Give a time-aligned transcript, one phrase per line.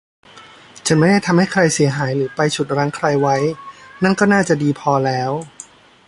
[0.85, 3.37] ฉันไม่ได้ทำให้ใครเสียหายหรือไปฉุดรั้งใครไว้
[4.03, 5.31] นั่นก็น่าจะดีพอแล้ว